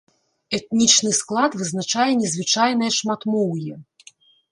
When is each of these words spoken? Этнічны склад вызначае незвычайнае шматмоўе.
Этнічны 0.57 1.11
склад 1.17 1.51
вызначае 1.59 2.07
незвычайнае 2.21 2.89
шматмоўе. 2.97 3.75